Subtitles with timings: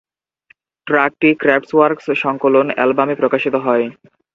[0.87, 3.85] ট্র্যাকটি "ক্র্যাফটওয়ার্কস" সংকলন অ্যালবামে প্রকাশিত হয়।